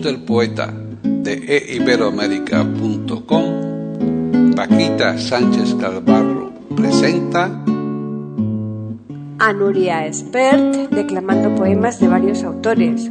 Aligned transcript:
Del 0.00 0.20
poeta 0.20 0.72
de 1.02 1.74
eiberoamérica.com, 1.74 4.54
Paquita 4.54 5.18
Sánchez 5.18 5.74
Calvarro 5.74 6.52
presenta 6.74 7.50
a 9.38 9.52
Nuria 9.52 10.06
Espert 10.06 10.88
declamando 10.90 11.54
poemas 11.56 12.00
de 12.00 12.08
varios 12.08 12.42
autores. 12.44 13.10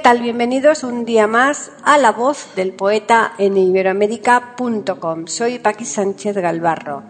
Tal? 0.00 0.22
Bienvenidos 0.22 0.82
un 0.82 1.04
día 1.04 1.26
más 1.26 1.72
a 1.82 1.98
La 1.98 2.12
Voz 2.12 2.54
del 2.56 2.72
Poeta 2.72 3.34
en 3.36 3.58
iberoamérica.com. 3.58 5.26
Soy 5.26 5.58
Paqui 5.58 5.84
Sánchez 5.84 6.36
Galvarro. 6.36 7.02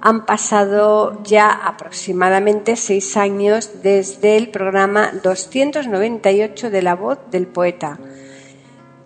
Han 0.00 0.24
pasado 0.24 1.22
ya 1.22 1.50
aproximadamente 1.50 2.76
seis 2.76 3.16
años 3.18 3.82
desde 3.82 4.38
el 4.38 4.48
programa 4.48 5.12
298 5.22 6.70
de 6.70 6.82
La 6.82 6.94
Voz 6.94 7.18
del 7.30 7.46
Poeta. 7.46 7.98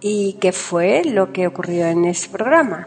¿Y 0.01 0.35
qué 0.35 0.53
fue 0.53 1.03
lo 1.05 1.33
que 1.33 1.49
ocurrió 1.49 1.87
en 1.87 2.05
ese 2.05 2.29
programa? 2.29 2.87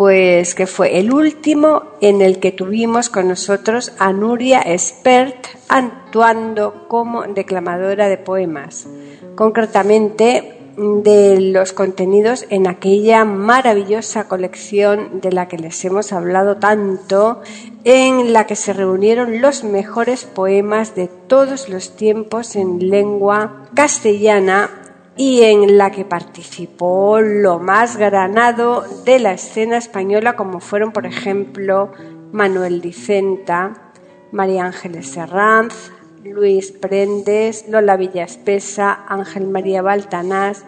Pues 0.00 0.54
que 0.54 0.66
fue 0.66 0.98
el 0.98 1.12
último 1.12 1.82
en 2.00 2.22
el 2.22 2.38
que 2.38 2.52
tuvimos 2.52 3.10
con 3.10 3.28
nosotros 3.28 3.92
a 3.98 4.14
Nuria 4.14 4.62
Espert 4.62 5.46
actuando 5.68 6.88
como 6.88 7.24
declamadora 7.24 8.08
de 8.08 8.16
poemas, 8.16 8.86
concretamente 9.34 10.56
de 10.78 11.38
los 11.52 11.74
contenidos 11.74 12.46
en 12.48 12.66
aquella 12.66 13.26
maravillosa 13.26 14.26
colección 14.26 15.20
de 15.20 15.32
la 15.32 15.48
que 15.48 15.58
les 15.58 15.84
hemos 15.84 16.14
hablado 16.14 16.56
tanto, 16.56 17.42
en 17.84 18.32
la 18.32 18.46
que 18.46 18.56
se 18.56 18.72
reunieron 18.72 19.42
los 19.42 19.64
mejores 19.64 20.24
poemas 20.24 20.94
de 20.94 21.08
todos 21.08 21.68
los 21.68 21.94
tiempos 21.96 22.56
en 22.56 22.88
lengua 22.88 23.68
castellana 23.74 24.79
y 25.16 25.42
en 25.42 25.76
la 25.76 25.90
que 25.90 26.04
participó 26.04 27.20
lo 27.20 27.58
más 27.58 27.96
granado 27.96 28.84
de 29.04 29.18
la 29.18 29.32
escena 29.32 29.76
española, 29.76 30.36
como 30.36 30.60
fueron, 30.60 30.92
por 30.92 31.06
ejemplo, 31.06 31.92
Manuel 32.32 32.80
Dicenta, 32.80 33.92
María 34.32 34.64
Ángeles 34.64 35.10
Serranz, 35.10 35.92
Luis 36.24 36.70
Prendes, 36.72 37.68
Lola 37.68 37.96
Villaspesa, 37.96 39.04
Ángel 39.08 39.48
María 39.48 39.82
Baltanás 39.82 40.64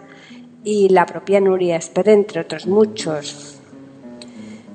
y 0.63 0.89
la 0.89 1.05
propia 1.05 1.39
Nuria 1.39 1.77
Esper, 1.77 2.09
entre 2.09 2.41
otros 2.41 2.67
muchos. 2.67 3.59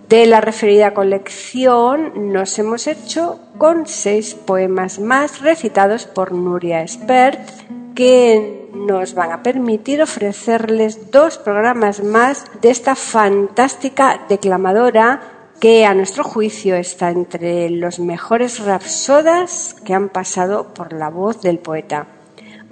De 0.09 0.25
la 0.27 0.41
referida 0.41 0.95
colección 0.95 2.33
nos 2.33 2.59
hemos 2.59 2.87
hecho 2.87 3.41
con 3.59 3.87
seis 3.87 4.35
poemas 4.35 4.99
más 4.99 5.43
recitados 5.43 6.07
por 6.07 6.33
Nuria 6.33 6.83
Espert 6.83 7.58
que 7.99 8.71
nos 8.73 9.15
van 9.15 9.33
a 9.33 9.43
permitir 9.43 10.01
ofrecerles 10.01 11.11
dos 11.11 11.37
programas 11.37 12.01
más 12.01 12.45
de 12.63 12.71
esta 12.71 12.95
fantástica 12.95 14.21
declamadora 14.29 15.51
que 15.59 15.85
a 15.85 15.95
nuestro 15.95 16.23
juicio 16.23 16.77
está 16.77 17.11
entre 17.11 17.69
los 17.71 17.99
mejores 17.99 18.61
rapsodas 18.61 19.75
que 19.85 19.95
han 19.95 20.11
pasado 20.11 20.73
por 20.75 20.93
la 20.93 21.11
voz 21.11 21.43
del 21.43 21.59
poeta. 21.59 22.07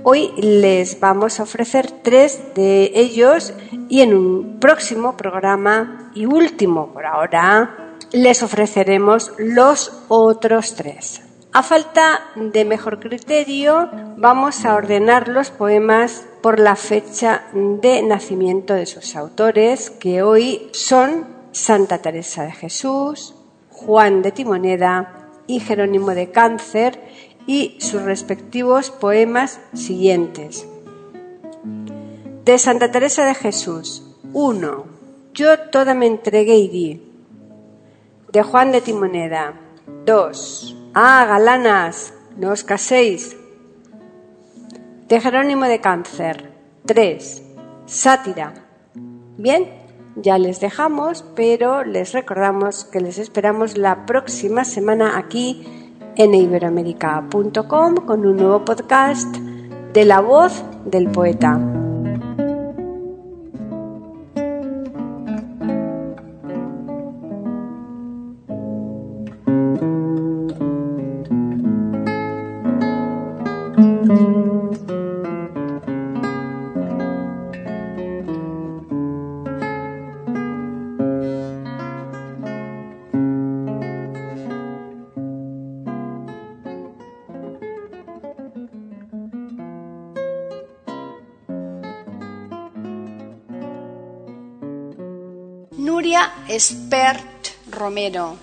Hoy 0.05 0.31
les 0.37 1.01
vamos 1.01 1.41
a 1.41 1.43
ofrecer 1.43 1.91
tres 1.91 2.55
de 2.55 2.93
ellos 2.95 3.53
y 3.89 4.03
en 4.03 4.15
un 4.15 4.61
próximo 4.61 5.17
programa 5.17 6.13
y 6.15 6.27
último 6.27 6.93
por 6.93 7.05
ahora 7.05 7.97
les 8.13 8.45
ofreceremos 8.45 9.33
los 9.39 9.91
otros 10.07 10.77
tres. 10.77 11.26
A 11.57 11.63
falta 11.63 12.21
de 12.35 12.67
mejor 12.67 13.01
criterio, 13.01 13.89
vamos 14.19 14.67
a 14.67 14.75
ordenar 14.75 15.29
los 15.29 15.51
poemas 15.51 16.27
por 16.43 16.61
la 16.61 16.77
fecha 16.77 17.45
de 17.55 18.03
nacimiento 18.03 18.75
de 18.75 18.85
sus 18.85 19.17
autores, 19.17 19.89
que 19.89 20.23
hoy 20.23 20.69
son 20.73 21.27
Santa 21.53 22.03
Teresa 22.03 22.43
de 22.43 22.53
Jesús, 22.53 23.35
Juan 23.71 24.21
de 24.21 24.33
Timoneda 24.33 25.31
y 25.47 25.61
Jerónimo 25.61 26.11
de 26.11 26.31
Cáncer, 26.31 27.01
y 27.47 27.79
sus 27.81 28.03
respectivos 28.03 28.91
poemas 28.91 29.59
siguientes. 29.73 30.69
De 32.45 32.59
Santa 32.59 32.91
Teresa 32.91 33.25
de 33.25 33.35
Jesús, 33.35 34.15
1. 34.35 34.85
Yo 35.33 35.59
toda 35.71 35.95
me 35.95 36.07
entregué 36.07 36.57
y 36.57 36.69
di. 36.69 37.13
De 38.31 38.43
Juan 38.43 38.73
de 38.73 38.83
Timoneda, 38.83 39.59
2. 40.05 40.83
Ah, 40.99 41.27
galanas, 41.27 42.15
no 42.39 42.53
os 42.53 42.65
caséis. 42.65 43.37
De 45.09 45.21
Jerónimo 45.21 45.67
de 45.67 45.79
Cáncer. 45.79 46.51
3. 46.87 47.43
Sátira. 47.85 48.55
Bien, 49.37 49.69
ya 50.17 50.39
les 50.39 50.59
dejamos, 50.59 51.23
pero 51.35 51.85
les 51.85 52.15
recordamos 52.15 52.87
que 52.87 53.01
les 53.01 53.19
esperamos 53.19 53.77
la 53.77 54.07
próxima 54.07 54.65
semana 54.65 55.19
aquí 55.19 55.93
en 56.17 56.35
iberoamérica.com 56.35 57.97
con 57.97 58.25
un 58.25 58.37
nuevo 58.39 58.65
podcast 58.65 59.37
de 59.93 60.05
la 60.07 60.21
voz 60.21 60.65
del 60.87 61.11
poeta. 61.11 61.61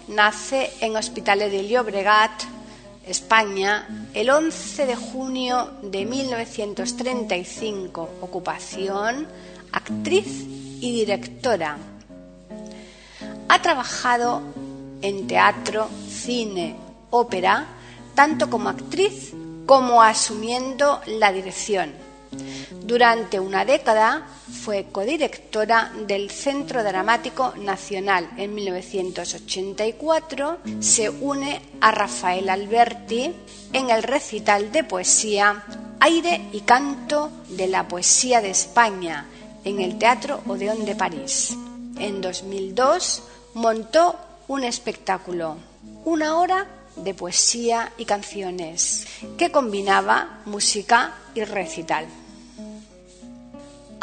Nace 0.07 0.71
en 0.81 0.95
Hospitalet 0.95 1.51
de 1.51 1.67
Llobregat, 1.67 2.41
España, 3.05 3.88
el 4.15 4.31
11 4.31 4.88
de 4.88 4.95
junio 4.95 5.69
de 5.83 6.05
1935. 6.05 8.09
Ocupación, 8.21 9.27
actriz 9.71 10.47
y 10.81 10.95
directora. 10.95 11.77
Ha 13.47 13.61
trabajado 13.61 14.41
en 15.03 15.27
teatro, 15.27 15.88
cine, 16.09 16.75
ópera, 17.11 17.67
tanto 18.15 18.49
como 18.49 18.69
actriz 18.69 19.33
como 19.67 20.01
asumiendo 20.01 20.99
la 21.06 21.31
dirección. 21.31 21.91
Durante 22.83 23.39
una 23.39 23.65
década 23.65 24.27
fue 24.63 24.88
codirectora 24.91 25.91
del 26.06 26.30
Centro 26.30 26.83
Dramático 26.83 27.53
Nacional. 27.57 28.30
En 28.38 28.53
1984 28.53 30.57
se 30.80 31.09
une 31.09 31.62
a 31.81 31.91
Rafael 31.91 32.50
Alberti 32.50 33.33
en 33.71 33.89
el 33.89 34.03
recital 34.03 34.71
de 34.71 34.83
poesía 34.83 35.63
Aire 36.00 36.50
y 36.51 36.62
Canto 36.62 37.31
de 37.50 37.68
la 37.68 37.88
Poesía 37.88 38.41
de 38.41 38.50
España 38.50 39.25
en 39.63 39.80
el 39.80 39.97
Teatro 39.97 40.41
Odeón 40.47 40.85
de 40.85 40.95
París. 40.95 41.56
En 41.97 42.19
2002 42.19 43.24
montó 43.53 44.15
un 44.47 44.63
espectáculo, 44.63 45.57
una 46.03 46.38
hora 46.38 46.68
de 46.97 47.13
poesía 47.13 47.94
y 47.97 48.06
canciones, 48.06 49.07
que 49.38 49.51
combinaba 49.51 50.41
música 50.45 51.15
y 51.33 51.44
recital. 51.44 52.06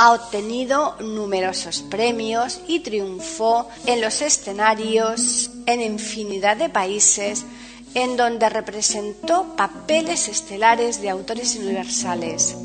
Ha 0.02 0.14
obtenido 0.14 0.97
numerosos 1.00 1.82
premios 1.82 2.62
y 2.67 2.81
triunfó 2.81 3.69
en 3.85 4.00
los 4.00 4.23
escenarios 4.23 5.50
en 5.67 5.82
infinidad 5.82 6.56
de 6.56 6.70
países 6.70 7.44
en 7.93 8.17
donde 8.17 8.49
representó 8.49 9.55
papeles 9.56 10.26
estelares 10.29 11.02
de 11.02 11.11
autores 11.11 11.55
universales. 11.55 12.56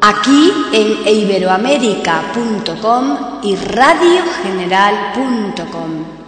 Aquí 0.00 0.52
en 0.72 1.08
iberoamérica.com 1.08 3.16
y 3.42 3.56
radiogeneral.com. 3.56 6.23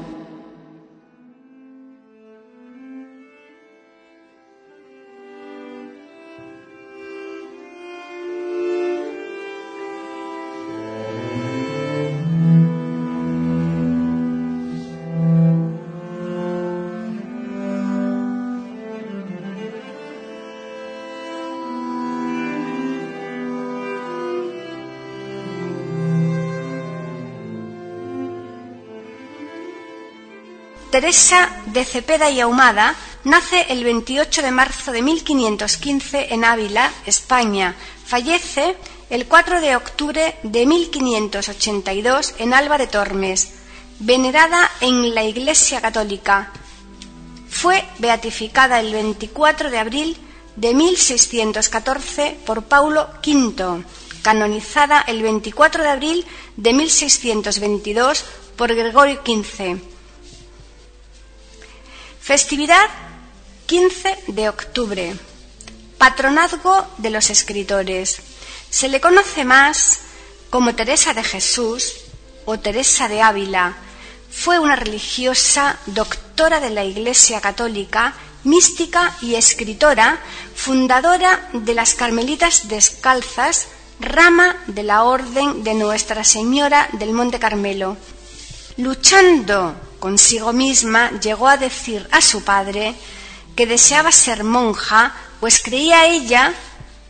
Teresa 30.96 31.50
de 31.66 31.84
Cepeda 31.84 32.30
y 32.30 32.40
Ahumada 32.40 32.94
nace 33.24 33.66
el 33.68 33.84
28 33.84 34.40
de 34.40 34.50
marzo 34.50 34.92
de 34.92 35.02
1515 35.02 36.32
en 36.32 36.42
Ávila, 36.42 36.90
España. 37.04 37.76
Fallece 38.06 38.78
el 39.10 39.26
4 39.26 39.60
de 39.60 39.76
octubre 39.76 40.36
de 40.42 40.64
1582 40.64 42.36
en 42.38 42.54
Alba 42.54 42.78
de 42.78 42.86
Tormes, 42.86 43.56
venerada 43.98 44.70
en 44.80 45.14
la 45.14 45.22
Iglesia 45.24 45.82
Católica. 45.82 46.50
Fue 47.46 47.84
beatificada 47.98 48.80
el 48.80 48.90
24 48.90 49.68
de 49.68 49.78
abril 49.78 50.16
de 50.56 50.72
1614 50.72 52.38
por 52.46 52.62
Paulo 52.62 53.10
V, 53.22 53.84
canonizada 54.22 55.04
el 55.06 55.22
24 55.22 55.82
de 55.82 55.90
abril 55.90 56.26
de 56.56 56.72
1622 56.72 58.24
por 58.56 58.74
Gregorio 58.74 59.20
XV 59.22 59.95
Festividad 62.26 62.88
15 63.66 64.24
de 64.26 64.48
octubre. 64.48 65.14
Patronazgo 65.96 66.84
de 66.98 67.10
los 67.10 67.30
escritores. 67.30 68.16
Se 68.68 68.88
le 68.88 69.00
conoce 69.00 69.44
más 69.44 70.00
como 70.50 70.74
Teresa 70.74 71.14
de 71.14 71.22
Jesús 71.22 71.92
o 72.44 72.58
Teresa 72.58 73.06
de 73.06 73.22
Ávila. 73.22 73.76
Fue 74.28 74.58
una 74.58 74.74
religiosa 74.74 75.78
doctora 75.86 76.58
de 76.58 76.70
la 76.70 76.82
Iglesia 76.82 77.40
Católica, 77.40 78.14
mística 78.42 79.16
y 79.22 79.36
escritora, 79.36 80.18
fundadora 80.52 81.48
de 81.52 81.74
las 81.74 81.94
Carmelitas 81.94 82.66
Descalzas, 82.66 83.68
rama 84.00 84.64
de 84.66 84.82
la 84.82 85.04
Orden 85.04 85.62
de 85.62 85.74
Nuestra 85.74 86.24
Señora 86.24 86.88
del 86.94 87.12
Monte 87.12 87.38
Carmelo. 87.38 87.96
Luchando 88.78 89.85
consigo 90.06 90.52
misma, 90.52 91.10
llegó 91.18 91.48
a 91.48 91.56
decir 91.56 92.06
a 92.12 92.20
su 92.20 92.44
padre 92.44 92.94
que 93.56 93.66
deseaba 93.66 94.12
ser 94.12 94.44
monja, 94.44 95.12
pues 95.40 95.60
creía 95.60 96.06
ella, 96.06 96.54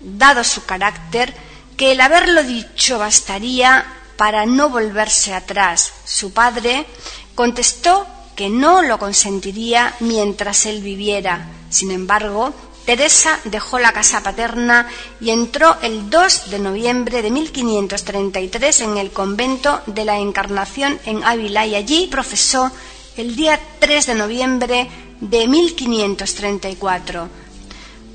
dado 0.01 0.43
su 0.43 0.65
carácter, 0.65 1.35
que 1.77 1.93
el 1.93 2.01
haberlo 2.01 2.43
dicho 2.43 2.99
bastaría 2.99 3.85
para 4.17 4.47
no 4.47 4.71
volverse 4.71 5.35
atrás. 5.35 5.93
Su 6.07 6.33
padre 6.33 6.87
contestó 7.35 8.07
que 8.35 8.49
no 8.49 8.81
lo 8.81 8.99
consentiría 8.99 9.95
mientras 10.01 10.65
él 10.65 10.81
viviera. 10.81 11.47
Sin 11.69 11.91
embargo, 11.91 12.55
Teresa 12.87 13.41
dejó 13.45 13.79
la 13.79 13.93
casa 13.93 14.23
paterna 14.23 14.89
y 15.21 15.31
entró 15.31 15.77
el 15.83 16.09
2 16.09 16.51
de 16.51 16.59
noviembre 16.61 17.21
de 17.21 17.31
1533 17.31 18.81
en 18.83 18.97
el 18.97 19.11
convento 19.11 19.83
de 19.87 20.05
la 20.05 20.19
Encarnación 20.19 20.99
en 21.05 21.25
Ávila 21.25 21.67
y 21.67 21.75
allí 21.75 22.07
profesó 22.09 22.71
el 23.17 23.35
día 23.35 23.61
3 23.81 24.07
de 24.07 24.15
noviembre 24.15 24.89
de 25.21 25.49
1534. 25.49 27.29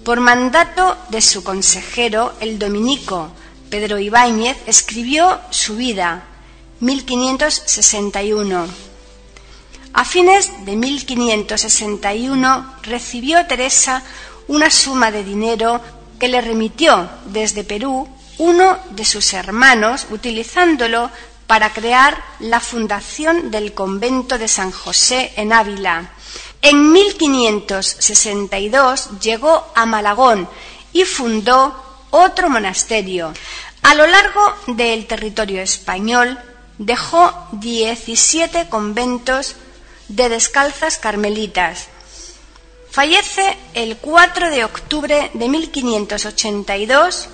Por 0.05 0.19
mandato 0.21 0.97
de 1.09 1.21
su 1.21 1.43
consejero, 1.43 2.33
el 2.39 2.57
dominico 2.57 3.31
Pedro 3.71 3.97
Ibáñez, 3.99 4.57
escribió 4.67 5.39
su 5.49 5.77
vida, 5.77 6.25
1561. 6.81 8.67
A 9.93 10.05
fines 10.05 10.65
de 10.65 10.75
1561 10.75 12.75
recibió 12.83 13.47
Teresa 13.47 14.03
una 14.51 14.69
suma 14.69 15.09
de 15.11 15.23
dinero 15.23 15.81
que 16.19 16.27
le 16.27 16.41
remitió 16.41 17.09
desde 17.25 17.63
Perú 17.63 18.09
uno 18.37 18.77
de 18.89 19.05
sus 19.05 19.33
hermanos, 19.33 20.07
utilizándolo 20.09 21.09
para 21.47 21.71
crear 21.71 22.21
la 22.39 22.59
fundación 22.59 23.49
del 23.49 23.73
convento 23.73 24.37
de 24.37 24.49
San 24.49 24.71
José 24.71 25.31
en 25.37 25.53
Ávila. 25.53 26.11
En 26.61 26.91
1562 26.91 29.21
llegó 29.21 29.71
a 29.73 29.85
Malagón 29.85 30.49
y 30.91 31.05
fundó 31.05 31.73
otro 32.09 32.49
monasterio. 32.49 33.31
A 33.83 33.95
lo 33.95 34.05
largo 34.05 34.53
del 34.67 35.07
territorio 35.07 35.61
español 35.61 36.37
dejó 36.77 37.33
17 37.53 38.67
conventos 38.67 39.55
de 40.09 40.27
descalzas 40.27 40.97
carmelitas, 40.97 41.87
Fallece 42.91 43.57
el 43.73 43.95
4 43.95 44.49
de 44.49 44.65
octubre 44.65 45.31
de 45.33 45.47
1582, 45.47 47.29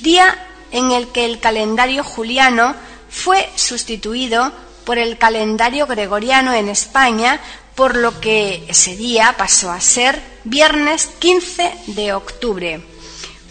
día 0.00 0.46
en 0.70 0.92
el 0.92 1.08
que 1.08 1.24
el 1.24 1.40
calendario 1.40 2.04
juliano 2.04 2.76
fue 3.10 3.50
sustituido 3.56 4.52
por 4.84 4.98
el 4.98 5.18
calendario 5.18 5.88
gregoriano 5.88 6.52
en 6.52 6.68
España, 6.68 7.40
por 7.74 7.96
lo 7.96 8.20
que 8.20 8.64
ese 8.68 8.96
día 8.96 9.34
pasó 9.36 9.72
a 9.72 9.80
ser 9.80 10.22
viernes 10.44 11.08
15 11.18 11.78
de 11.88 12.12
octubre. 12.12 12.80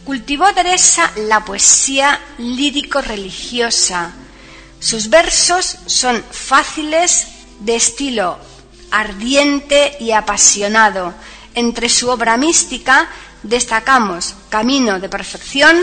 Cultivó 0.06 0.54
Teresa 0.54 1.12
la 1.18 1.44
poesía 1.44 2.18
lírico-religiosa. 2.38 4.14
Sus 4.80 5.10
versos 5.10 5.80
son 5.86 6.24
fáciles, 6.32 7.28
de 7.60 7.76
estilo 7.76 8.55
ardiente 8.96 9.98
y 10.00 10.12
apasionado. 10.12 11.14
Entre 11.54 11.90
su 11.90 12.10
obra 12.10 12.38
mística 12.38 13.10
destacamos 13.44 14.36
Camino 14.50 15.00
de 15.00 15.10
Perfección, 15.10 15.78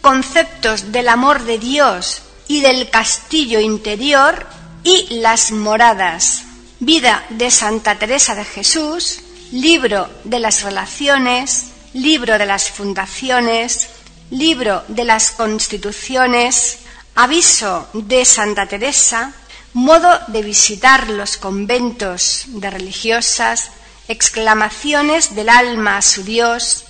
conceptos 0.00 0.90
del 0.90 1.08
amor 1.08 1.44
de 1.44 1.58
Dios 1.58 2.22
y 2.48 2.60
del 2.60 2.90
castillo 2.90 3.60
interior 3.60 4.46
y 4.82 5.20
las 5.20 5.52
moradas. 5.52 6.44
Vida 6.80 7.24
de 7.30 7.50
Santa 7.50 7.96
Teresa 7.96 8.34
de 8.34 8.44
Jesús, 8.44 9.20
libro 9.52 10.08
de 10.24 10.40
las 10.40 10.62
relaciones, 10.62 11.66
libro 11.94 12.38
de 12.38 12.46
las 12.46 12.70
fundaciones, 12.70 13.88
libro 14.30 14.84
de 14.88 15.04
las 15.04 15.30
constituciones, 15.30 16.78
aviso 17.14 17.88
de 17.92 18.24
Santa 18.24 18.66
Teresa, 18.66 19.32
modo 19.78 20.18
de 20.26 20.42
visitar 20.42 21.08
los 21.08 21.36
conventos 21.36 22.44
de 22.48 22.68
religiosas, 22.68 23.70
exclamaciones 24.08 25.34
del 25.34 25.48
alma 25.48 25.98
a 25.98 26.02
su 26.02 26.24
Dios, 26.24 26.84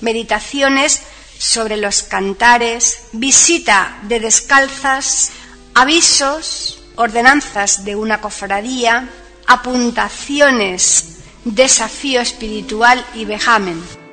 meditaciones 0.00 1.02
sobre 1.38 1.76
los 1.78 2.02
cantares, 2.02 3.06
visita 3.12 3.98
de 4.02 4.20
descalzas, 4.20 5.30
avisos, 5.74 6.80
ordenanzas 6.96 7.84
de 7.84 7.96
una 7.96 8.20
cofradía, 8.20 9.08
apuntaciones, 9.46 11.16
desafío 11.44 12.20
espiritual 12.20 13.04
y 13.14 13.24
vejamen. 13.24 14.03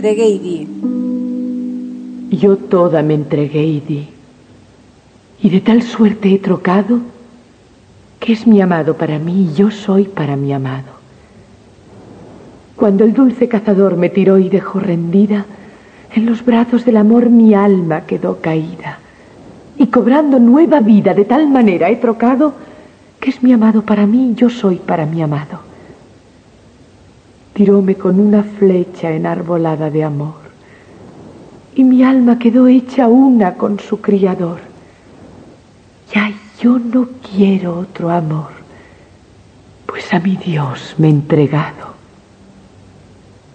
Entregué 0.00 0.28
y 0.28 0.38
di. 0.38 0.66
Yo 2.38 2.56
toda 2.56 3.02
me 3.02 3.12
entregué 3.12 3.64
y 3.64 3.80
di. 3.80 4.08
Y 5.42 5.50
de 5.50 5.60
tal 5.60 5.82
suerte 5.82 6.32
he 6.32 6.38
trocado 6.38 7.00
que 8.18 8.32
es 8.32 8.46
mi 8.46 8.62
amado 8.62 8.96
para 8.96 9.18
mí 9.18 9.50
y 9.50 9.54
yo 9.54 9.70
soy 9.70 10.04
para 10.04 10.36
mi 10.36 10.54
amado. 10.54 11.00
Cuando 12.76 13.04
el 13.04 13.12
dulce 13.12 13.46
cazador 13.46 13.98
me 13.98 14.08
tiró 14.08 14.38
y 14.38 14.48
dejó 14.48 14.80
rendida, 14.80 15.44
en 16.14 16.24
los 16.24 16.42
brazos 16.46 16.86
del 16.86 16.96
amor 16.96 17.28
mi 17.28 17.52
alma 17.52 18.06
quedó 18.06 18.40
caída. 18.40 19.00
Y 19.76 19.88
cobrando 19.88 20.38
nueva 20.38 20.80
vida 20.80 21.12
de 21.12 21.26
tal 21.26 21.46
manera 21.48 21.90
he 21.90 21.96
trocado 21.96 22.54
que 23.20 23.28
es 23.28 23.42
mi 23.42 23.52
amado 23.52 23.82
para 23.82 24.06
mí 24.06 24.30
y 24.30 24.34
yo 24.34 24.48
soy 24.48 24.76
para 24.76 25.04
mi 25.04 25.20
amado 25.20 25.69
tiróme 27.60 27.94
con 27.94 28.18
una 28.18 28.42
flecha 28.42 29.10
enarbolada 29.10 29.90
de 29.90 30.02
amor, 30.02 30.40
y 31.74 31.84
mi 31.84 32.02
alma 32.02 32.38
quedó 32.38 32.66
hecha 32.68 33.06
una 33.06 33.52
con 33.56 33.78
su 33.78 34.00
criador. 34.00 34.60
Ya 36.14 36.32
yo 36.58 36.78
no 36.78 37.06
quiero 37.20 37.78
otro 37.78 38.08
amor, 38.08 38.48
pues 39.84 40.10
a 40.14 40.20
mi 40.20 40.36
Dios 40.36 40.94
me 40.96 41.08
he 41.08 41.10
entregado, 41.10 41.96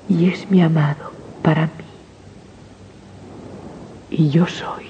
y 0.08 0.30
es 0.30 0.52
mi 0.52 0.62
amado 0.62 1.12
para 1.42 1.64
mí, 1.64 1.72
y 4.12 4.30
yo 4.30 4.46
soy 4.46 4.86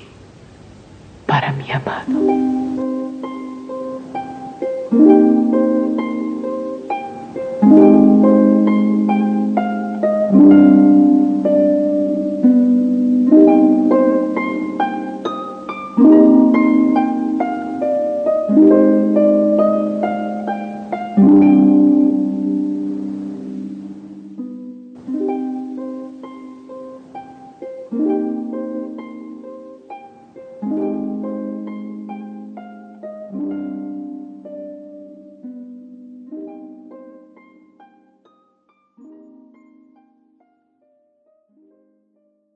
para 1.26 1.54
mi 1.54 1.72
amado. 1.72 2.36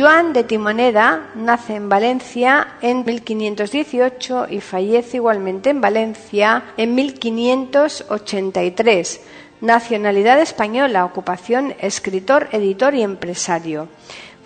Joan 0.00 0.32
de 0.32 0.44
Timoneda 0.44 1.26
nace 1.34 1.74
en 1.74 1.90
Valencia 1.90 2.68
en 2.80 3.04
1518 3.04 4.46
y 4.48 4.62
fallece 4.62 5.18
igualmente 5.18 5.68
en 5.68 5.82
Valencia 5.82 6.62
en 6.78 6.94
1583. 6.94 9.20
Nacionalidad 9.60 10.40
española, 10.40 11.04
ocupación 11.04 11.74
escritor, 11.80 12.48
editor 12.52 12.94
y 12.94 13.02
empresario. 13.02 13.88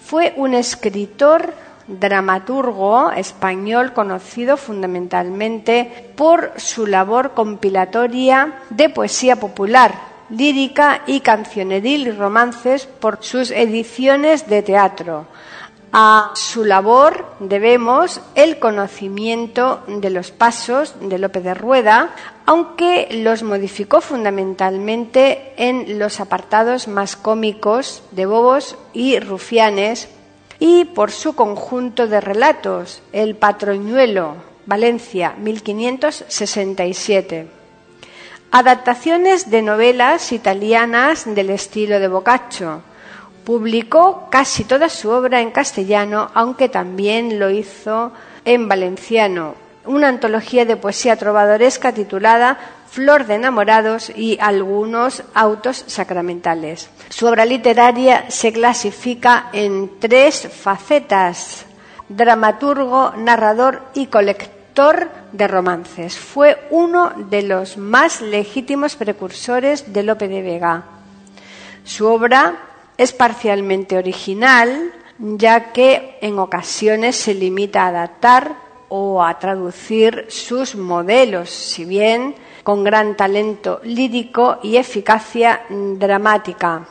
Fue 0.04 0.34
un 0.36 0.54
escritor 0.54 1.54
dramaturgo 1.86 3.12
español 3.12 3.92
conocido 3.92 4.56
fundamentalmente 4.56 6.10
por 6.16 6.50
su 6.56 6.88
labor 6.88 7.34
compilatoria 7.34 8.54
de 8.70 8.88
poesía 8.88 9.36
popular, 9.36 10.13
lírica 10.30 11.02
y 11.06 11.20
cancioneril 11.20 12.08
y 12.08 12.12
romances 12.12 12.86
por 12.86 13.18
sus 13.20 13.50
ediciones 13.50 14.48
de 14.48 14.62
teatro. 14.62 15.26
A 15.96 16.32
su 16.34 16.64
labor 16.64 17.24
debemos 17.38 18.20
el 18.34 18.58
conocimiento 18.58 19.84
de 19.86 20.10
los 20.10 20.32
pasos 20.32 20.96
de 21.00 21.18
Lope 21.18 21.40
de 21.40 21.54
Rueda, 21.54 22.10
aunque 22.46 23.06
los 23.12 23.44
modificó 23.44 24.00
fundamentalmente 24.00 25.52
en 25.56 26.00
los 26.00 26.18
apartados 26.18 26.88
más 26.88 27.14
cómicos 27.14 28.02
de 28.10 28.26
Bobos 28.26 28.76
y 28.92 29.20
Rufianes, 29.20 30.08
y 30.58 30.84
por 30.84 31.12
su 31.12 31.36
conjunto 31.36 32.08
de 32.08 32.20
relatos, 32.20 33.00
El 33.12 33.36
Patroñuelo, 33.36 34.34
Valencia, 34.66 35.36
1567. 35.38 37.63
Adaptaciones 38.56 39.50
de 39.50 39.62
novelas 39.62 40.30
italianas 40.30 41.24
del 41.26 41.50
estilo 41.50 41.98
de 41.98 42.06
Boccaccio. 42.06 42.82
Publicó 43.44 44.28
casi 44.30 44.62
toda 44.62 44.88
su 44.88 45.10
obra 45.10 45.40
en 45.40 45.50
castellano, 45.50 46.30
aunque 46.34 46.68
también 46.68 47.40
lo 47.40 47.50
hizo 47.50 48.12
en 48.44 48.68
valenciano. 48.68 49.56
Una 49.86 50.06
antología 50.06 50.64
de 50.64 50.76
poesía 50.76 51.16
trovadoresca 51.16 51.90
titulada 51.90 52.56
Flor 52.88 53.26
de 53.26 53.34
enamorados 53.34 54.12
y 54.14 54.38
algunos 54.40 55.24
autos 55.34 55.82
sacramentales. 55.88 56.88
Su 57.08 57.26
obra 57.26 57.44
literaria 57.46 58.26
se 58.28 58.52
clasifica 58.52 59.48
en 59.52 59.98
tres 59.98 60.48
facetas: 60.48 61.66
dramaturgo, 62.08 63.14
narrador 63.16 63.82
y 63.94 64.06
colector 64.06 64.53
de 65.32 65.46
romances. 65.46 66.18
Fue 66.18 66.66
uno 66.70 67.12
de 67.30 67.42
los 67.42 67.76
más 67.76 68.20
legítimos 68.20 68.96
precursores 68.96 69.92
de 69.92 70.02
Lope 70.02 70.26
de 70.26 70.42
Vega. 70.42 70.82
Su 71.84 72.06
obra 72.06 72.56
es 72.96 73.12
parcialmente 73.12 73.96
original, 73.96 74.92
ya 75.18 75.72
que 75.72 76.18
en 76.20 76.40
ocasiones 76.40 77.14
se 77.14 77.34
limita 77.34 77.84
a 77.84 77.88
adaptar 77.88 78.56
o 78.88 79.22
a 79.22 79.38
traducir 79.38 80.26
sus 80.28 80.74
modelos, 80.74 81.50
si 81.50 81.84
bien 81.84 82.34
con 82.64 82.82
gran 82.82 83.16
talento 83.16 83.80
lírico 83.84 84.58
y 84.60 84.76
eficacia 84.76 85.60
dramática. 85.68 86.88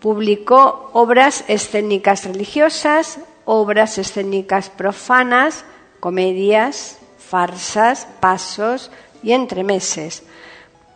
Publicó 0.00 0.90
obras 0.92 1.44
escénicas 1.48 2.26
religiosas, 2.26 3.20
obras 3.46 3.96
escénicas 3.96 4.68
profanas, 4.68 5.64
comedias, 6.00 6.98
farsas, 7.18 8.08
pasos 8.18 8.90
y 9.22 9.32
entremeses. 9.32 10.24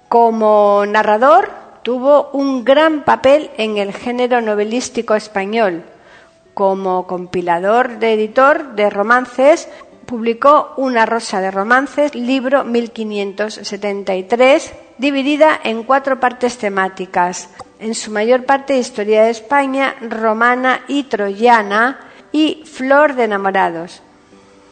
Como 0.08 0.84
narrador 0.86 1.50
tuvo 1.82 2.30
un 2.32 2.64
gran 2.64 3.04
papel 3.04 3.50
en 3.58 3.76
el 3.76 3.92
género 3.92 4.40
novelístico 4.40 5.14
español. 5.14 5.84
Como 6.54 7.06
compilador 7.06 7.98
de 7.98 8.14
editor 8.14 8.74
de 8.74 8.90
romances, 8.90 9.68
publicó 10.04 10.74
Una 10.76 11.06
rosa 11.06 11.40
de 11.40 11.50
romances, 11.50 12.14
libro 12.14 12.62
1573, 12.64 14.74
dividida 14.98 15.58
en 15.62 15.82
cuatro 15.82 16.20
partes 16.20 16.58
temáticas, 16.58 17.48
en 17.80 17.94
su 17.94 18.10
mayor 18.10 18.44
parte 18.44 18.76
historia 18.78 19.24
de 19.24 19.30
España, 19.30 19.94
romana 20.00 20.82
y 20.88 21.04
troyana, 21.04 22.10
y 22.32 22.64
Flor 22.66 23.14
de 23.14 23.24
enamorados. 23.24 24.03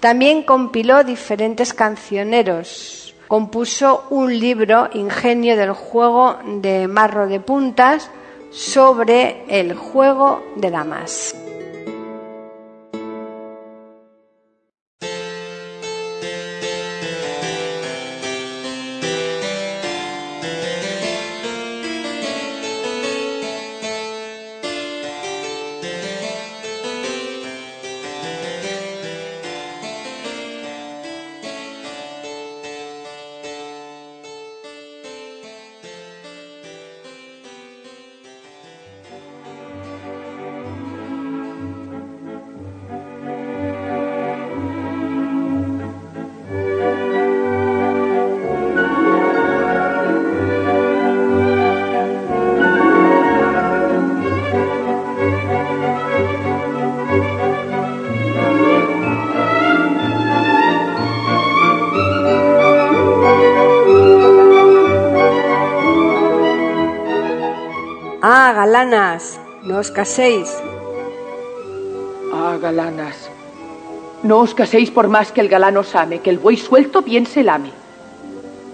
También 0.03 0.43
compiló 0.43 1.05
diferentes 1.05 1.73
cancioneros. 1.73 3.15
Compuso 3.29 4.05
un 4.11 4.37
libro, 4.37 4.91
Ingenio 4.95 5.57
del 5.57 5.71
juego 5.71 6.39
de 6.61 6.89
marro 6.89 7.29
de 7.29 7.39
puntas, 7.39 8.11
sobre 8.51 9.45
el 9.47 9.77
juego 9.77 10.43
de 10.57 10.73
damas. 10.73 11.37
Galanas, 68.83 69.39
no 69.63 69.79
os 69.79 69.93
caséis. 69.93 70.51
Ah, 72.35 72.59
galanas, 72.61 73.31
no 74.25 74.41
os 74.41 74.55
caséis 74.55 74.91
por 74.91 75.07
más 75.07 75.31
que 75.31 75.41
el 75.41 75.49
galán 75.49 75.77
os 75.77 75.95
ame, 75.95 76.19
que 76.19 76.31
el 76.31 76.39
buey 76.39 76.57
suelto 76.57 77.01
bien 77.01 77.25
se 77.25 77.45
lame. 77.45 77.71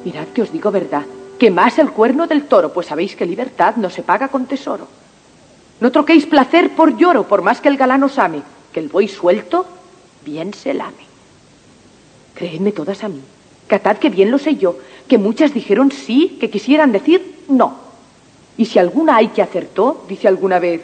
Mirad 0.07 0.29
que 0.29 0.41
os 0.41 0.51
digo 0.51 0.71
verdad, 0.71 1.05
que 1.39 1.51
más 1.51 1.79
el 1.79 1.91
cuerno 1.91 2.27
del 2.27 2.45
toro, 2.45 2.73
pues 2.73 2.87
sabéis 2.87 3.17
que 3.17 3.27
libertad 3.27 3.77
no 3.77 3.91
se 3.91 4.03
paga 4.03 4.29
con 4.29 4.47
tesoro. 4.47 4.89
No 5.79 5.93
troquéis 5.93 6.25
placer 6.25 6.71
por 6.71 6.97
lloro, 6.97 7.29
por 7.29 7.43
más 7.43 7.61
que 7.61 7.69
el 7.69 7.77
galán 7.77 8.03
os 8.03 8.19
ame, 8.19 8.41
que 8.73 8.81
el 8.81 8.89
buey 8.89 9.09
suelto 9.09 9.67
bien 10.25 10.55
se 10.55 10.73
lame. 10.73 11.05
Creedme 12.33 12.73
todas 12.73 13.05
a 13.05 13.09
mí, 13.09 13.21
catad 13.67 13.99
que 13.99 14.09
bien 14.09 14.31
lo 14.31 14.39
sé 14.39 14.57
yo, 14.57 14.79
que 15.07 15.19
muchas 15.19 15.53
dijeron 15.53 15.93
sí, 15.93 16.39
que 16.41 16.49
quisieran 16.49 16.93
decir 16.93 17.45
no. 17.49 17.88
Y 18.59 18.67
si 18.67 18.79
alguna 18.79 19.17
hay 19.17 19.29
que 19.29 19.41
acertó, 19.41 20.05
dice 20.09 20.27
alguna 20.27 20.59
vez, 20.59 20.83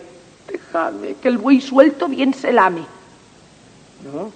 dejadme, 0.51 1.17
que 1.21 1.29
el 1.29 1.39
buey 1.39 1.61
suelto 1.61 2.07
bien 2.07 2.33
se 2.33 2.53
lame. 2.53 2.83
No, 4.05 4.31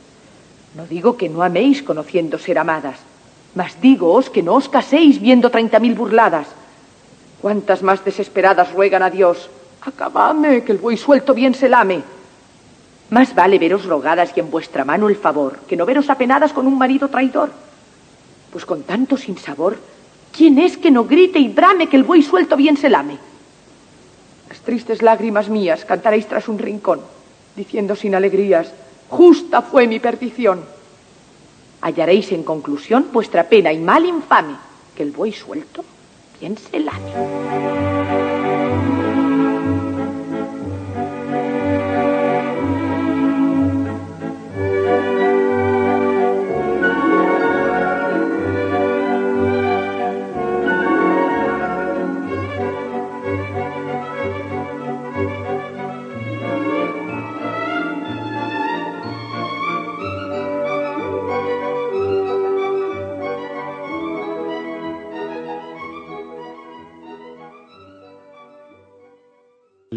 no 0.74 0.86
digo 0.86 1.16
que 1.16 1.28
no 1.28 1.42
améis 1.42 1.82
conociendo 1.84 2.36
ser 2.36 2.58
amadas, 2.58 2.98
mas 3.54 3.80
digoos 3.80 4.28
que 4.28 4.42
no 4.42 4.54
os 4.54 4.68
caséis 4.68 5.20
viendo 5.20 5.50
treinta 5.50 5.78
mil 5.78 5.94
burladas. 5.94 6.48
Cuántas 7.40 7.80
más 7.84 8.04
desesperadas 8.04 8.72
ruegan 8.72 9.04
a 9.04 9.10
Dios, 9.10 9.48
acabadme, 9.82 10.64
que 10.64 10.72
el 10.72 10.78
buey 10.78 10.96
suelto 10.96 11.32
bien 11.32 11.54
se 11.54 11.68
lame. 11.68 12.02
Más 13.10 13.36
vale 13.36 13.60
veros 13.60 13.84
rogadas 13.84 14.32
y 14.34 14.40
en 14.40 14.50
vuestra 14.50 14.84
mano 14.84 15.08
el 15.08 15.16
favor, 15.16 15.60
que 15.68 15.76
no 15.76 15.86
veros 15.86 16.10
apenadas 16.10 16.52
con 16.52 16.66
un 16.66 16.76
marido 16.76 17.06
traidor. 17.06 17.50
Pues 18.50 18.66
con 18.66 18.82
tanto 18.82 19.16
sinsabor, 19.16 19.78
¿quién 20.36 20.58
es 20.58 20.76
que 20.76 20.90
no 20.90 21.04
grite 21.04 21.38
y 21.38 21.48
brame 21.48 21.88
que 21.88 21.96
el 21.96 22.02
buey 22.02 22.22
suelto 22.24 22.56
bien 22.56 22.76
se 22.76 22.88
lame? 22.88 23.27
Tristes 24.68 25.00
lágrimas 25.00 25.48
mías 25.48 25.86
cantaréis 25.86 26.26
tras 26.26 26.46
un 26.46 26.58
rincón, 26.58 27.00
diciendo 27.56 27.96
sin 27.96 28.14
alegrías, 28.14 28.70
justa 29.08 29.62
fue 29.62 29.86
mi 29.86 29.98
perdición. 29.98 30.60
Hallaréis 31.80 32.32
en 32.32 32.42
conclusión 32.42 33.06
vuestra 33.10 33.44
pena 33.44 33.72
y 33.72 33.78
mal 33.78 34.04
infame, 34.04 34.56
que 34.94 35.04
el 35.04 35.12
buey 35.12 35.32
suelto 35.32 35.86
bien 36.38 36.58
se 36.58 36.80
lame. 36.80 38.47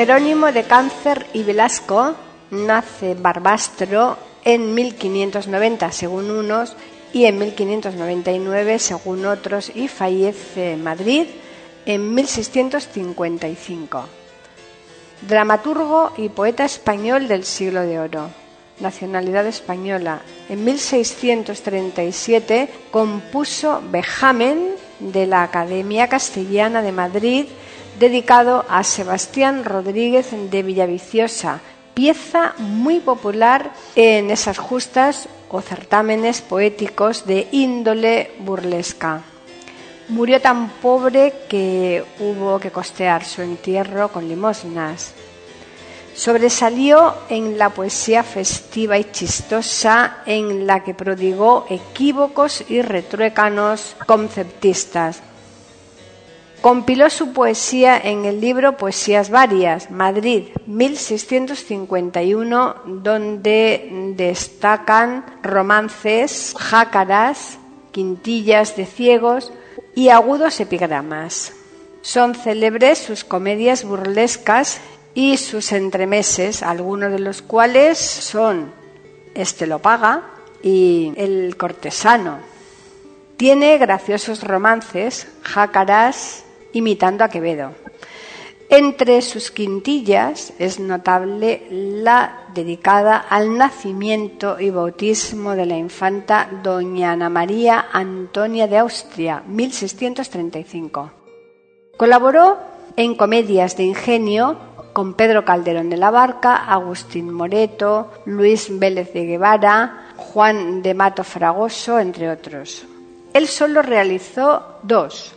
Jerónimo 0.00 0.50
de 0.50 0.62
Cáncer 0.62 1.26
y 1.34 1.42
Velasco 1.42 2.14
nace 2.50 3.12
Barbastro 3.12 4.16
en 4.42 4.74
1590 4.74 5.92
según 5.92 6.30
unos 6.30 6.74
y 7.12 7.26
en 7.26 7.38
1599 7.38 8.78
según 8.78 9.26
otros 9.26 9.70
y 9.74 9.88
fallece 9.88 10.72
en 10.72 10.82
Madrid 10.82 11.26
en 11.84 12.14
1655. 12.14 14.04
Dramaturgo 15.28 16.12
y 16.16 16.30
poeta 16.30 16.64
español 16.64 17.28
del 17.28 17.44
siglo 17.44 17.82
de 17.82 17.98
oro. 17.98 18.30
Nacionalidad 18.78 19.46
española. 19.46 20.22
En 20.48 20.64
1637 20.64 22.70
compuso 22.90 23.82
Vejamen 23.90 24.76
de 24.98 25.26
la 25.26 25.42
Academia 25.42 26.08
Castellana 26.08 26.80
de 26.80 26.92
Madrid 26.92 27.44
dedicado 28.00 28.64
a 28.70 28.82
Sebastián 28.82 29.62
Rodríguez 29.62 30.28
de 30.32 30.62
Villaviciosa, 30.62 31.60
pieza 31.92 32.54
muy 32.56 32.98
popular 33.00 33.72
en 33.94 34.30
esas 34.30 34.56
justas 34.56 35.28
o 35.50 35.60
certámenes 35.60 36.40
poéticos 36.40 37.26
de 37.26 37.46
índole 37.52 38.32
burlesca. 38.38 39.20
Murió 40.08 40.40
tan 40.40 40.70
pobre 40.80 41.44
que 41.46 42.02
hubo 42.20 42.58
que 42.58 42.70
costear 42.70 43.22
su 43.22 43.42
entierro 43.42 44.08
con 44.08 44.26
limosnas. 44.26 45.12
Sobresalió 46.14 47.14
en 47.28 47.58
la 47.58 47.68
poesía 47.68 48.22
festiva 48.22 48.96
y 48.96 49.12
chistosa 49.12 50.22
en 50.24 50.66
la 50.66 50.82
que 50.82 50.94
prodigó 50.94 51.66
equívocos 51.68 52.64
y 52.66 52.80
retruécanos 52.80 53.94
conceptistas. 54.06 55.20
Compiló 56.60 57.08
su 57.08 57.32
poesía 57.32 57.98
en 57.98 58.26
el 58.26 58.42
libro 58.42 58.76
Poesías 58.76 59.30
Varias, 59.30 59.90
Madrid, 59.90 60.48
1651, 60.66 62.74
donde 62.84 64.12
destacan 64.14 65.24
romances, 65.42 66.54
jácaras, 66.58 67.56
quintillas 67.92 68.76
de 68.76 68.84
ciegos 68.84 69.54
y 69.94 70.10
agudos 70.10 70.60
epigramas. 70.60 71.54
Son 72.02 72.34
célebres 72.34 72.98
sus 72.98 73.24
comedias 73.24 73.84
burlescas 73.84 74.82
y 75.14 75.38
sus 75.38 75.72
entremeses, 75.72 76.62
algunos 76.62 77.10
de 77.10 77.20
los 77.20 77.40
cuales 77.40 77.96
son 77.98 78.70
Este 79.34 79.66
lo 79.66 79.78
paga 79.78 80.24
y 80.62 81.14
El 81.16 81.56
cortesano. 81.56 82.38
Tiene 83.38 83.78
graciosos 83.78 84.44
romances, 84.44 85.26
jácaras, 85.42 86.44
imitando 86.72 87.24
a 87.24 87.28
Quevedo. 87.28 87.72
Entre 88.72 89.20
sus 89.20 89.50
quintillas 89.50 90.52
es 90.60 90.78
notable 90.78 91.66
la 91.70 92.44
dedicada 92.54 93.16
al 93.16 93.58
nacimiento 93.58 94.60
y 94.60 94.70
bautismo 94.70 95.56
de 95.56 95.66
la 95.66 95.76
infanta 95.76 96.48
doña 96.62 97.10
Ana 97.10 97.28
María 97.28 97.86
Antonia 97.92 98.68
de 98.68 98.78
Austria, 98.78 99.42
1635. 99.44 101.10
Colaboró 101.96 102.58
en 102.94 103.16
comedias 103.16 103.76
de 103.76 103.82
ingenio 103.82 104.56
con 104.92 105.14
Pedro 105.14 105.44
Calderón 105.44 105.90
de 105.90 105.96
la 105.96 106.12
Barca, 106.12 106.54
Agustín 106.54 107.32
Moreto, 107.32 108.12
Luis 108.24 108.68
Vélez 108.70 109.12
de 109.12 109.26
Guevara, 109.26 110.12
Juan 110.16 110.80
de 110.82 110.94
Mato 110.94 111.24
Fragoso, 111.24 111.98
entre 111.98 112.30
otros. 112.30 112.86
Él 113.32 113.48
solo 113.48 113.82
realizó 113.82 114.78
dos, 114.84 115.34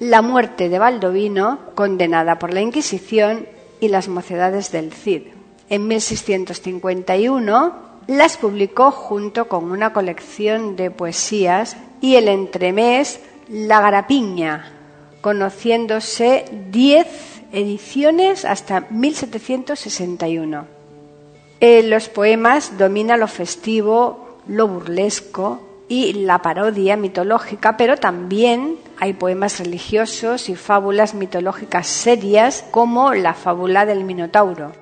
La 0.00 0.22
muerte 0.22 0.68
de 0.68 0.78
Baldovino, 0.78 1.58
condenada 1.74 2.38
por 2.38 2.54
la 2.54 2.60
Inquisición, 2.60 3.46
y 3.80 3.88
Las 3.88 4.08
mocedades 4.08 4.72
del 4.72 4.92
Cid. 4.92 5.22
En 5.68 5.86
1651 5.86 7.72
las 8.06 8.36
publicó 8.36 8.90
junto 8.90 9.48
con 9.48 9.70
una 9.70 9.92
colección 9.92 10.76
de 10.76 10.90
poesías 10.90 11.76
y 12.00 12.14
el 12.14 12.28
entremés 12.28 13.20
La 13.48 13.80
Garapiña, 13.80 14.72
conociéndose 15.20 16.44
diez 16.70 17.42
ediciones 17.52 18.44
hasta 18.44 18.86
1761. 18.90 20.66
En 21.60 21.90
los 21.90 22.08
poemas 22.08 22.78
domina 22.78 23.16
lo 23.16 23.26
festivo, 23.26 24.38
lo 24.46 24.68
burlesco 24.68 25.67
y 25.88 26.12
la 26.12 26.42
parodia 26.42 26.96
mitológica, 26.96 27.76
pero 27.76 27.96
también 27.96 28.76
hay 28.98 29.14
poemas 29.14 29.58
religiosos 29.58 30.48
y 30.48 30.54
fábulas 30.54 31.14
mitológicas 31.14 31.86
serias 31.86 32.64
como 32.70 33.14
la 33.14 33.34
fábula 33.34 33.86
del 33.86 34.04
Minotauro. 34.04 34.72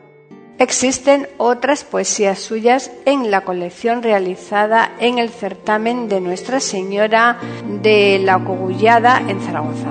Existen 0.58 1.28
otras 1.36 1.84
poesías 1.84 2.38
suyas 2.38 2.90
en 3.04 3.30
la 3.30 3.42
colección 3.42 4.02
realizada 4.02 4.90
en 4.98 5.18
el 5.18 5.28
certamen 5.28 6.08
de 6.08 6.20
Nuestra 6.22 6.60
Señora 6.60 7.38
de 7.82 8.18
la 8.24 8.42
Cogullada 8.42 9.22
en 9.28 9.40
Zaragoza. 9.42 9.90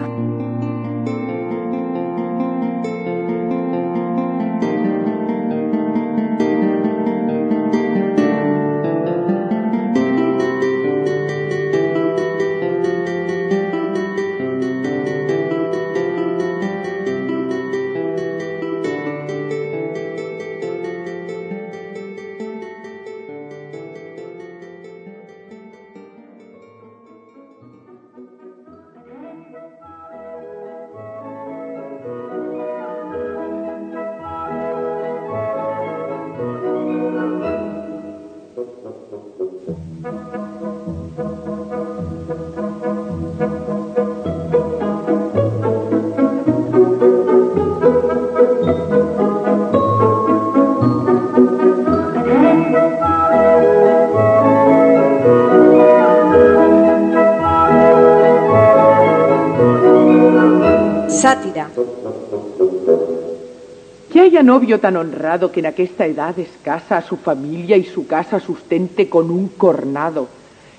Novio 64.46 64.80
tan 64.80 64.96
honrado 64.96 65.52
que 65.52 65.60
en 65.60 65.66
aquesta 65.66 66.06
edad 66.06 66.38
escasa 66.38 66.98
a 66.98 67.02
su 67.02 67.18
familia 67.18 67.76
y 67.76 67.84
su 67.84 68.06
casa 68.06 68.40
sustente 68.40 69.10
con 69.10 69.32
un 69.32 69.48
cornado, 69.50 70.30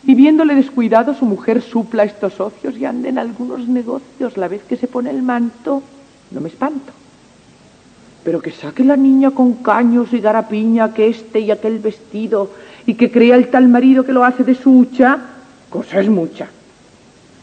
y 0.07 0.15
viéndole 0.15 0.55
descuidado 0.55 1.15
su 1.15 1.25
mujer 1.25 1.61
supla 1.61 2.05
estos 2.05 2.41
ocios 2.41 2.79
y 2.79 2.85
ande 2.85 3.09
en 3.09 3.19
algunos 3.19 3.67
negocios 3.67 4.37
la 4.37 4.47
vez 4.47 4.63
que 4.63 4.77
se 4.77 4.87
pone 4.87 5.11
el 5.11 5.21
manto, 5.21 5.83
no 6.31 6.41
me 6.41 6.49
espanto. 6.49 6.93
Pero 8.23 8.41
que 8.41 8.53
saque 8.53 8.85
la 8.85 8.97
niña 8.97 9.33
con 9.33 9.55
caños 9.55 10.13
y 10.13 10.21
garapiña 10.21 10.95
que 10.95 11.09
este 11.09 11.41
y 11.41 11.51
aquel 11.51 11.81
vestido 11.81 12.51
y 12.87 12.95
que 12.95 13.11
crea 13.11 13.35
el 13.35 13.49
tal 13.49 13.69
marido 13.69 14.05
que 14.05 14.13
lo 14.13 14.25
hace 14.25 14.45
de 14.45 14.55
su 14.55 14.79
hucha, 14.79 15.19
cosa 15.69 16.01
es 16.01 16.09
mucha. 16.09 16.49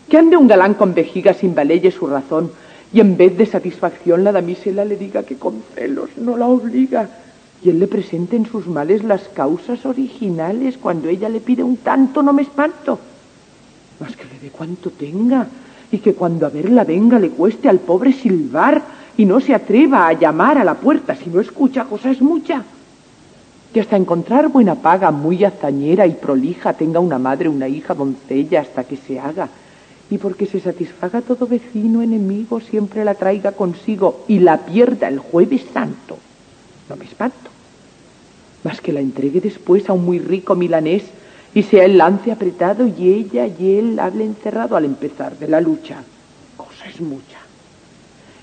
Que 0.09 0.17
ande 0.17 0.37
un 0.37 0.47
galán 0.47 0.73
con 0.73 0.93
vejiga 0.93 1.33
sin 1.33 1.53
valelle 1.53 1.91
su 1.91 2.07
razón 2.07 2.51
y 2.93 2.99
en 2.99 3.17
vez 3.17 3.35
de 3.35 3.47
satisfacción 3.47 4.23
la 4.23 4.31
damisela 4.31 4.85
le 4.85 4.95
diga 4.95 5.23
que 5.23 5.35
con 5.35 5.63
celos 5.73 6.11
no 6.17 6.37
la 6.37 6.45
obliga 6.47 7.09
y 7.63 7.69
él 7.69 7.79
le 7.79 7.87
presente 7.87 8.35
en 8.35 8.45
sus 8.45 8.67
males 8.67 9.03
las 9.03 9.23
causas 9.29 9.85
originales 9.85 10.77
cuando 10.77 11.09
ella 11.09 11.27
le 11.27 11.39
pide 11.39 11.63
un 11.63 11.77
tanto 11.77 12.21
no 12.21 12.33
me 12.33 12.43
espanto. 12.43 12.99
Mas 13.99 14.15
que 14.15 14.25
le 14.25 14.39
dé 14.39 14.49
cuanto 14.49 14.91
tenga 14.91 15.47
y 15.91 15.97
que 15.99 16.13
cuando 16.13 16.45
a 16.45 16.49
verla 16.49 16.83
venga 16.83 17.19
le 17.19 17.29
cueste 17.29 17.67
al 17.67 17.79
pobre 17.79 18.13
silbar 18.13 18.81
y 19.17 19.25
no 19.25 19.39
se 19.39 19.55
atreva 19.55 20.07
a 20.07 20.13
llamar 20.13 20.57
a 20.57 20.63
la 20.63 20.75
puerta 20.75 21.15
si 21.15 21.29
no 21.29 21.39
escucha 21.39 21.85
cosa 21.85 22.11
es 22.11 22.21
mucha. 22.21 22.63
Que 23.73 23.81
hasta 23.81 23.95
encontrar 23.95 24.49
buena 24.49 24.75
paga 24.75 25.09
muy 25.09 25.43
hazañera 25.43 26.05
y 26.05 26.13
prolija 26.13 26.73
tenga 26.73 26.99
una 26.99 27.17
madre, 27.17 27.49
una 27.49 27.67
hija, 27.67 27.95
doncella 27.95 28.61
hasta 28.61 28.83
que 28.83 28.97
se 28.97 29.19
haga 29.19 29.49
y 30.13 30.19
porque 30.19 30.45
se 30.45 30.59
satisfaga 30.59 31.21
todo 31.21 31.47
vecino 31.47 32.03
enemigo 32.03 32.59
siempre 32.59 33.03
la 33.03 33.15
traiga 33.15 33.53
consigo 33.53 34.23
y 34.27 34.37
la 34.37 34.59
pierda 34.59 35.07
el 35.07 35.17
jueves 35.17 35.63
santo. 35.73 36.19
No 36.87 36.95
me 36.95 37.05
espanto. 37.05 37.49
Mas 38.63 38.79
que 38.79 38.93
la 38.93 38.99
entregue 38.99 39.41
después 39.41 39.89
a 39.89 39.93
un 39.93 40.05
muy 40.05 40.19
rico 40.19 40.53
milanés 40.53 41.01
y 41.55 41.63
sea 41.63 41.85
el 41.85 41.97
lance 41.97 42.31
apretado 42.31 42.85
y 42.85 43.09
ella 43.09 43.47
y 43.47 43.79
él 43.79 43.97
hable 43.97 44.23
encerrado 44.23 44.75
al 44.75 44.85
empezar 44.85 45.35
de 45.39 45.47
la 45.47 45.59
lucha. 45.59 46.03
Cosa 46.55 46.85
es 46.87 47.01
mucha. 47.01 47.39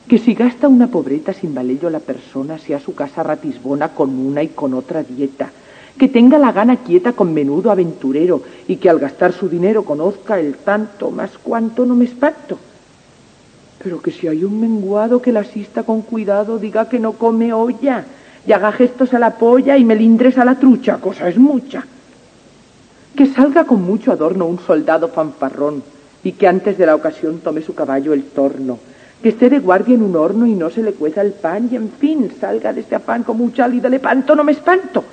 Que 0.08 0.18
si 0.18 0.34
gasta 0.34 0.66
una 0.66 0.88
pobreta 0.88 1.32
sin 1.32 1.54
valello 1.54 1.88
la 1.88 2.00
persona, 2.00 2.58
sea 2.58 2.80
su 2.80 2.96
casa 2.96 3.22
ratisbona 3.22 3.90
con 3.90 4.18
una 4.18 4.42
y 4.42 4.48
con 4.48 4.74
otra 4.74 5.04
dieta, 5.04 5.52
que 6.00 6.08
tenga 6.08 6.38
la 6.38 6.50
gana 6.50 6.76
quieta 6.76 7.12
con 7.12 7.34
menudo 7.34 7.70
aventurero 7.70 8.40
y 8.66 8.76
que 8.76 8.88
al 8.88 8.98
gastar 8.98 9.34
su 9.34 9.50
dinero 9.50 9.84
conozca 9.84 10.40
el 10.40 10.54
tanto 10.54 11.10
más 11.10 11.36
cuanto 11.36 11.84
no 11.84 11.94
me 11.94 12.06
espanto. 12.06 12.58
Pero 13.84 14.00
que 14.00 14.10
si 14.10 14.26
hay 14.26 14.42
un 14.42 14.58
menguado 14.58 15.20
que 15.20 15.30
la 15.30 15.40
asista 15.40 15.82
con 15.82 16.00
cuidado, 16.00 16.58
diga 16.58 16.88
que 16.88 16.98
no 16.98 17.12
come 17.12 17.52
olla 17.52 18.06
y 18.46 18.52
haga 18.52 18.72
gestos 18.72 19.12
a 19.12 19.18
la 19.18 19.36
polla 19.36 19.76
y 19.76 19.84
melindres 19.84 20.38
a 20.38 20.46
la 20.46 20.54
trucha, 20.54 20.96
cosa 20.96 21.28
es 21.28 21.36
mucha. 21.36 21.84
Que 23.14 23.26
salga 23.26 23.64
con 23.64 23.82
mucho 23.82 24.10
adorno 24.10 24.46
un 24.46 24.58
soldado 24.58 25.08
fanfarrón 25.08 25.82
y 26.24 26.32
que 26.32 26.48
antes 26.48 26.78
de 26.78 26.86
la 26.86 26.94
ocasión 26.94 27.40
tome 27.40 27.60
su 27.60 27.74
caballo 27.74 28.14
el 28.14 28.24
torno, 28.24 28.78
que 29.22 29.28
esté 29.28 29.50
de 29.50 29.58
guardia 29.58 29.96
en 29.96 30.02
un 30.02 30.16
horno 30.16 30.46
y 30.46 30.54
no 30.54 30.70
se 30.70 30.82
le 30.82 30.94
cueza 30.94 31.20
el 31.20 31.32
pan 31.32 31.68
y 31.70 31.76
en 31.76 31.90
fin 31.90 32.32
salga 32.40 32.72
de 32.72 32.80
este 32.80 32.94
afán 32.94 33.22
como 33.22 33.44
un 33.44 33.52
chal 33.52 33.74
y 33.74 33.80
de 33.80 33.90
lepanto 33.90 34.34
no 34.34 34.44
me 34.44 34.52
espanto. 34.52 35.04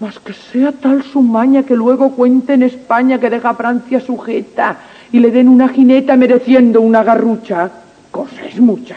Mas 0.00 0.18
que 0.18 0.32
sea 0.32 0.72
tal 0.72 1.02
su 1.02 1.20
maña 1.20 1.62
que 1.62 1.76
luego 1.76 2.12
cuente 2.12 2.54
en 2.54 2.62
España 2.62 3.20
que 3.20 3.28
deja 3.28 3.54
Francia 3.54 4.00
sujeta 4.00 4.78
y 5.12 5.20
le 5.20 5.30
den 5.30 5.48
una 5.48 5.68
jineta 5.68 6.16
mereciendo 6.16 6.80
una 6.80 7.04
garrucha, 7.04 7.70
cosa 8.10 8.46
es 8.46 8.58
mucha. 8.58 8.96